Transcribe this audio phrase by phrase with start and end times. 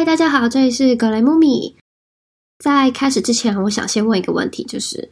[0.00, 1.76] 嗨，大家好，这里是格雷姆米。
[2.58, 5.10] 在开始之前，我想先问一个问题，就是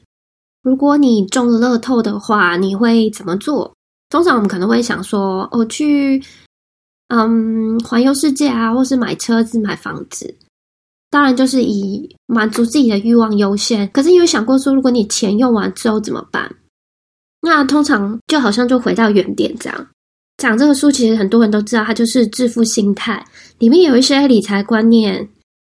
[0.63, 3.71] 如果你中了乐透的话，你会怎么做？
[4.09, 6.25] 通常我们可能会想说，我去
[7.09, 10.35] 嗯环游世界啊，或是买车子、买房子。
[11.11, 13.87] 当然，就是以满足自己的欲望优先。
[13.91, 16.51] 可是，有想过说，如果你钱用完之后怎么办？
[17.43, 19.87] 那通常就好像就回到原点这样。
[20.39, 23.23] 讲这个书，其实很多人都知道，它就是致富心态，
[23.59, 25.29] 里面有一些理财观念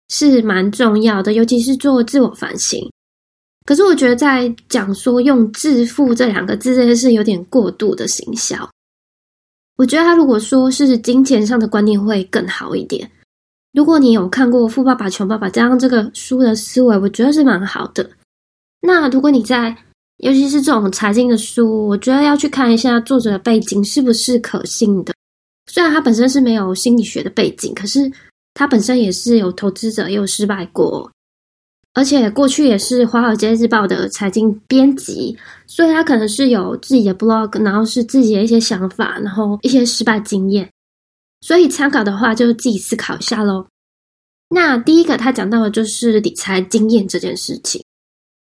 [0.10, 2.82] 是蛮重要的，尤其是做自我反省。
[3.66, 8.70] 可是我觉得在讲说用致富这两个字，这件事有点过度的行销。
[9.76, 13.10] 我觉得他如果说是金钱上的观念会更好一点。
[13.74, 18.10] 如果你有看过《富爸爸穷爸爸》这样这个书的思维，我觉得是蛮好的。
[18.82, 19.76] 那如果你在
[20.18, 25.14] 尤其是这种财经的书，我觉得要去看一下作者的背景是不是可信的。
[25.68, 28.12] 虽然他本身是没有心理学的背景，可是
[28.54, 31.10] 他本身也是有投资者，也有失败过，
[31.94, 35.36] 而且过去也是《华尔街日报》的财经编辑，
[35.68, 40.70] 所以他可能是有自己的 blog，然后是自己的一些想法，然后一些失败经验。
[41.42, 43.66] 所以参考的话，就自己思考一下喽。
[44.50, 47.84] 那第一个他讲到的就是理财经验这件事情。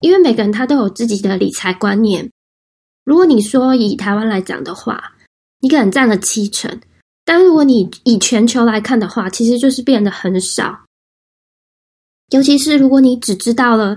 [0.01, 2.31] 因为每个人他都有自己的理财观念。
[3.05, 5.13] 如果你说以台湾来讲的话，
[5.61, 6.81] 你可能占了七成，
[7.25, 10.81] 但如果你以全球来看的话，其实就是变得很少。
[12.31, 13.97] 尤其是如果你只知道了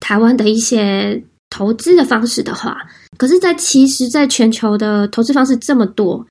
[0.00, 2.76] 台湾的一些投资的方式的话，
[3.18, 6.26] 可是，在其实，在全球的投资方式这么多，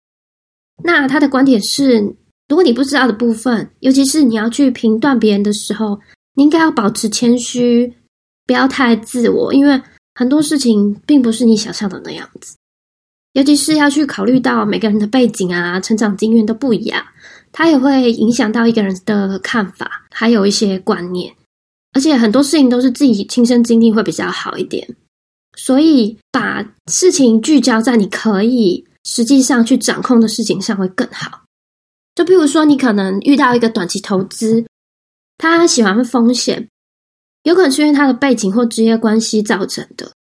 [0.83, 1.99] 那他的观点是，
[2.47, 5.99] 如果你不知道的部分，尤其是你要去评断别人的时候，
[6.35, 7.93] 你应该要保持谦虚。
[8.45, 9.81] 不要太自我，因为
[10.13, 12.55] 很多事情并不是你想象的那样子。
[13.33, 17.05] 尤其是要去考虑到每个人的背景啊、成长经验都不一样，
[17.51, 21.33] 它也会影响到一个人的看法，还有一些观念。
[21.91, 24.87] 而且很多事情都是自己亲身经历会比较好一点。
[25.57, 31.43] 所以把事情聚焦在你可以实际上去掌控的事情上会更好。
[32.13, 34.65] 就比如说，你可能遇到一个短期投资，
[35.37, 36.69] 他喜欢风险。
[37.45, 40.11] 有可能是因为他的背景或职业关系造成的。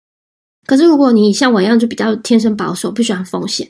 [0.66, 3.68] 可是如果你像我一样就比较天生保守，不喜欢风险，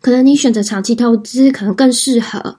[0.00, 2.58] 可能你选择长期投资可能更适合。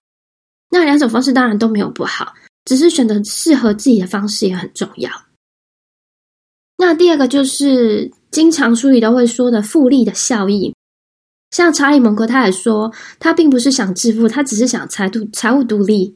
[0.70, 2.34] 那两种方式当然都没有不好，
[2.66, 5.10] 只是选择适合自己的方式也很重要。
[6.78, 10.74] 那第二个就是经常书里都会说的复利的效应。
[11.50, 16.16] 像查理蒙格他也说，他并不是想致富，他只是想财独财务独立。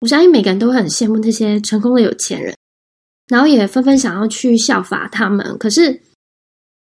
[0.00, 2.56] 我相信每个人都会很羡慕那些成功的有钱人。
[3.28, 6.00] 然后也纷纷想要去效法他们，可是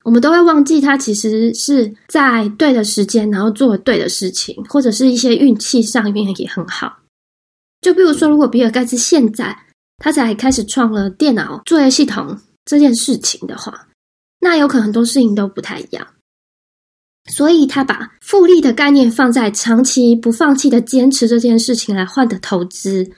[0.05, 7.01] 我们都会忘记，他其实是在对的时间，然后做对的事情，或者是一些运气上面也很好。
[7.83, 9.57] 就比如说，如果比尔盖茨现在
[9.99, 13.89] 他才开始创了电脑作业系统这件事情的话，
[14.41, 16.07] 那有可能很多事情都不太一样。
[17.31, 23.11] 所以他把复利的概念放在长期不放弃的坚持这件事情来换的投资。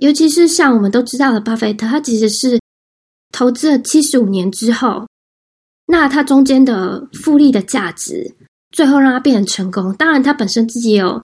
[0.00, 2.58] 尤其是像我们都知道的巴菲特，他其实是
[3.32, 5.06] 投资了七十五年之后，
[5.86, 8.34] 那他中间的复利的价值，
[8.70, 9.94] 最后让他变成成功。
[9.96, 11.22] 当然，他本身自己有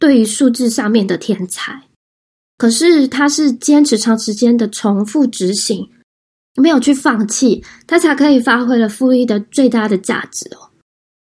[0.00, 1.84] 对于数字上面的天才，
[2.58, 5.88] 可是他是坚持长时间的重复执行，
[6.56, 10.70] 没有去放弃，他才可以发挥了复利的最大的价值哦。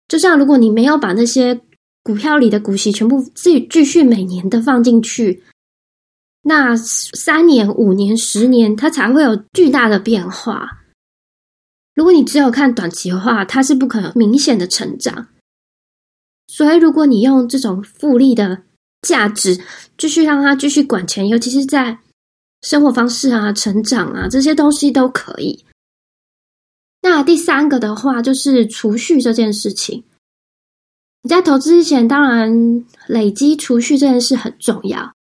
[0.07, 1.59] 就像如果你没有把那些
[2.03, 5.41] 股票里的股息全部自己继续每年的放进去。
[6.47, 10.85] 那三年、五年、十年，它才会有巨大的变化。
[11.93, 15.27] 如果你只有看短期的话，它是不可能明显的成长。
[16.47, 18.63] 所以，如果你用这种复利的
[19.01, 19.59] 价值
[19.97, 21.99] 继续让它继续管钱，尤其是在
[22.61, 25.65] 生活方式啊、成长啊这些东西都可以。
[27.01, 30.05] 那第三个的话，就是储蓄这件事情。
[31.23, 35.16] 你在投资之前，当然累积储蓄这件事很重要。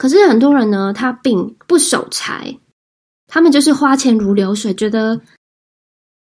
[0.00, 2.56] 可是很多人呢，他并不守财，
[3.26, 5.20] 他们就是花钱如流水，觉得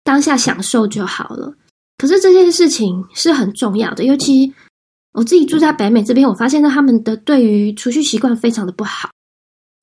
[0.04, 1.56] 当下享受就好了。
[1.98, 4.54] 可是这件事情是很重要的，尤其
[5.14, 9.10] 我自己住在北美这边，我发现他们的对于储蓄习惯非常的不好，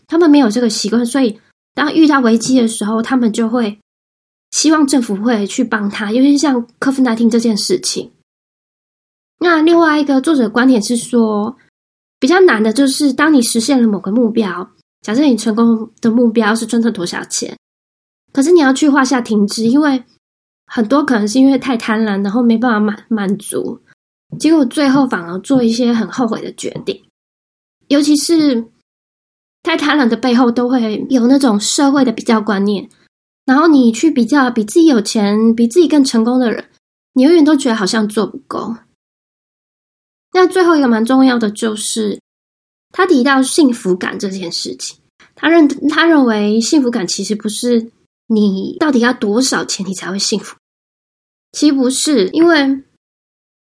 [0.08, 1.38] 他们没有这个习惯，所以
[1.74, 3.78] 当遇到危机的时候，他们就会
[4.52, 8.14] 希望政府会去帮他，尤其像科夫奈汀这件事情。
[9.40, 11.58] 那另外一个作者观点是说。
[12.22, 14.70] 比较难的就是，当你实现了某个目标，
[15.02, 17.58] 假设你成功的目标是赚到多少钱，
[18.32, 20.04] 可是你要去画下停止，因为
[20.68, 23.82] 很多可能是因为太贪婪，然后没办法满满足，
[24.38, 27.02] 结果最后反而做一些很后悔的决定。
[27.88, 28.68] 尤其是
[29.64, 32.88] 太贪婪的背后，都会有那种社会的比较观念。
[33.46, 36.64] 然后你去比较比自己有钱、比自己更成功的人，
[37.14, 38.76] 你永远都觉得好像做不够。
[40.34, 42.20] 那最后一个蛮重要的就是，
[42.92, 44.98] 他提到幸福感这件事情。
[45.36, 47.92] 他认他认为幸福感其实不是
[48.28, 50.56] 你到底要多少钱你才会幸福，
[51.52, 52.84] 其实不是，因为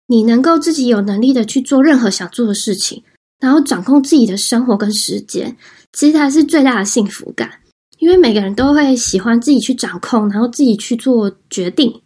[0.07, 3.03] 你能够自己有能力的去做任何想做的事情，
[3.39, 5.55] 然后掌控自己的生活跟时间，
[5.93, 7.51] 其实才是最大的幸福感。
[7.99, 12.01] 因为每个人都会喜欢自己去掌控，然后自己去做决定。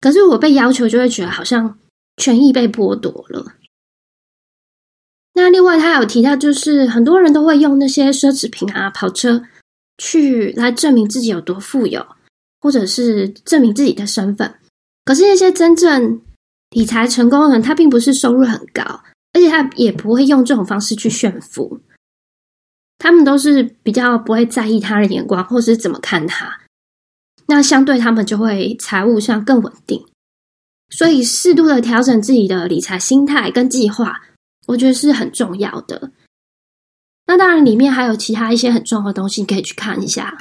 [0.00, 1.78] 可是我被要求，就会觉得好像
[2.18, 3.54] 权益被剥夺了。
[5.76, 9.42] 那，他有提到，就是很多人都会用那些奢侈品啊、跑车
[9.98, 12.06] 去来证明自己有多富有，
[12.60, 14.54] 或者是证明自己的身份。
[15.04, 16.20] 可是那些真正
[16.70, 18.82] 理财成功的人，他并不是收入很高，
[19.32, 21.80] 而且他也不会用这种方式去炫富。
[22.98, 26.60] 他们都是比较不会在意他人眼光，或是怎么看他。
[27.46, 30.04] 那相对他们就会财务上更稳定。
[30.90, 34.20] 所以适度的调整自己的理财心态跟计划，
[34.66, 36.12] 我觉得是很重要的。
[37.26, 40.36] 那当然里面还有其他一些很重要的东西，你可以去看一下。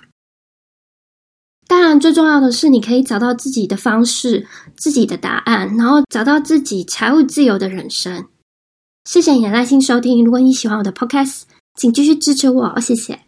[1.67, 4.45] 当然最重要的是，你可以找到自己的方式、
[4.75, 8.27] 自己的答案，然后找到自己财务自由的人生。
[9.05, 10.23] 谢谢你的耐心收听。
[10.25, 11.43] 如果你喜欢我的 Podcast，
[11.75, 13.21] 请继续支持我哦，谢谢。